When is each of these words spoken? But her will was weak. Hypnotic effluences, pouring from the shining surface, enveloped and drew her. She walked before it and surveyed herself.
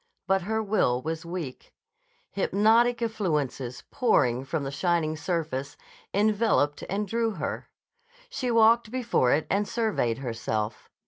But 0.25 0.41
her 0.49 0.63
will 0.63 0.99
was 1.03 1.27
weak. 1.27 1.75
Hypnotic 2.31 3.03
effluences, 3.03 3.83
pouring 3.91 4.43
from 4.43 4.63
the 4.63 4.71
shining 4.71 5.15
surface, 5.15 5.77
enveloped 6.11 6.83
and 6.89 7.07
drew 7.07 7.33
her. 7.35 7.69
She 8.27 8.49
walked 8.49 8.89
before 8.89 9.31
it 9.31 9.45
and 9.47 9.67
surveyed 9.67 10.17
herself. 10.17 10.89